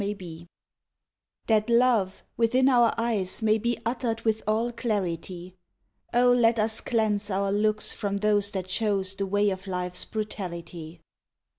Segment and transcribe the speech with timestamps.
[0.03, 0.47] XVII
[1.45, 5.57] That love within our eyes may be Uttered with all clarity;
[6.11, 11.01] Oh, let us cleanse our looks from those That chose The way of life's brutality.